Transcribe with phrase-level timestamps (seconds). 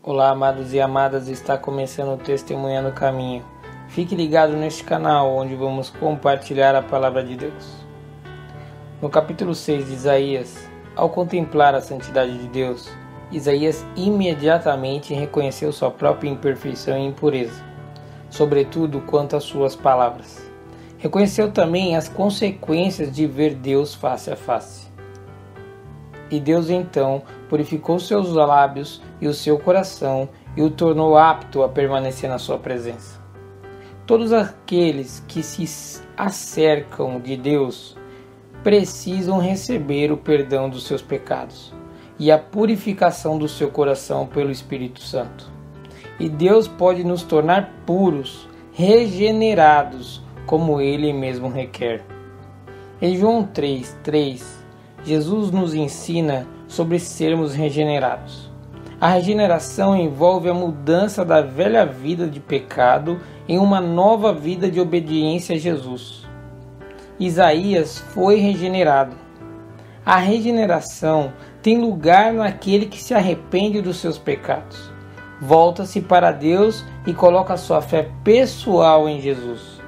[0.00, 3.44] Olá, amados e amadas, está começando o Testemunha no Caminho.
[3.88, 7.84] Fique ligado neste canal onde vamos compartilhar a palavra de Deus.
[9.02, 12.88] No capítulo 6 de Isaías, ao contemplar a santidade de Deus,
[13.32, 17.60] Isaías imediatamente reconheceu sua própria imperfeição e impureza,
[18.30, 20.48] sobretudo quanto às suas palavras.
[20.96, 24.87] Reconheceu também as consequências de ver Deus face a face.
[26.30, 31.68] E Deus então purificou seus lábios e o seu coração e o tornou apto a
[31.68, 33.20] permanecer na sua presença.
[34.06, 37.96] Todos aqueles que se acercam de Deus
[38.62, 41.72] precisam receber o perdão dos seus pecados
[42.18, 45.50] e a purificação do seu coração pelo Espírito Santo.
[46.18, 52.04] E Deus pode nos tornar puros, regenerados, como ele mesmo requer.
[53.00, 54.57] Em João 3, 3,
[55.04, 58.50] Jesus nos ensina sobre sermos regenerados.
[59.00, 64.80] A regeneração envolve a mudança da velha vida de pecado em uma nova vida de
[64.80, 66.26] obediência a Jesus.
[67.18, 69.14] Isaías foi regenerado.
[70.04, 74.90] A regeneração tem lugar naquele que se arrepende dos seus pecados,
[75.40, 79.80] volta-se para Deus e coloca sua fé pessoal em Jesus.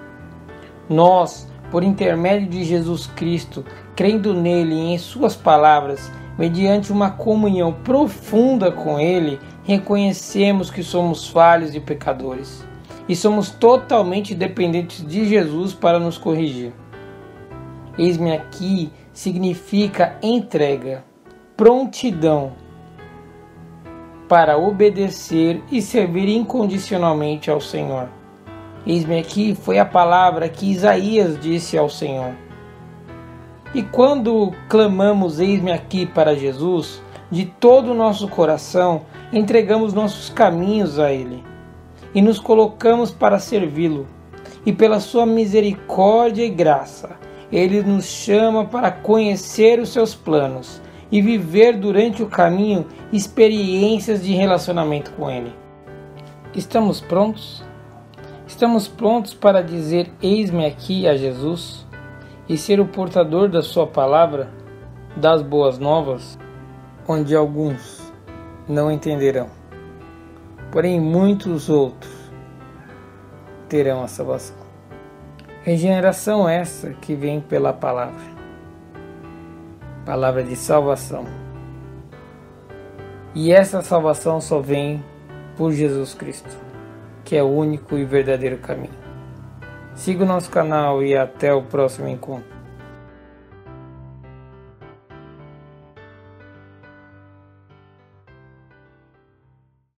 [0.88, 7.72] Nós, por intermédio de Jesus Cristo, crendo nele e em suas palavras, mediante uma comunhão
[7.72, 12.64] profunda com ele, reconhecemos que somos falhos e pecadores
[13.08, 16.72] e somos totalmente dependentes de Jesus para nos corrigir.
[17.98, 21.04] Eis-me aqui significa entrega,
[21.56, 22.52] prontidão
[24.28, 28.19] para obedecer e servir incondicionalmente ao Senhor.
[28.86, 32.32] Eis-me aqui foi a palavra que Isaías disse ao Senhor.
[33.74, 40.98] E quando clamamos eis-me aqui para Jesus, de todo o nosso coração, entregamos nossos caminhos
[40.98, 41.44] a Ele
[42.14, 44.06] e nos colocamos para servi-lo.
[44.66, 47.16] E pela sua misericórdia e graça,
[47.50, 54.32] Ele nos chama para conhecer os seus planos e viver durante o caminho experiências de
[54.32, 55.52] relacionamento com Ele.
[56.54, 57.64] Estamos prontos?
[58.50, 61.86] Estamos prontos para dizer: Eis-me aqui a Jesus?
[62.50, 64.50] e ser o portador da Sua palavra,
[65.16, 66.36] das boas novas,
[67.06, 68.12] onde alguns
[68.68, 69.46] não entenderão,
[70.72, 72.12] porém muitos outros
[73.68, 74.56] terão a salvação.
[75.62, 78.20] Regeneração essa que vem pela palavra,
[80.04, 81.24] palavra de salvação.
[83.32, 85.04] E essa salvação só vem
[85.56, 86.50] por Jesus Cristo,
[87.30, 88.90] que é o único e verdadeiro caminho.
[89.94, 92.59] Siga o nosso canal e até o próximo encontro.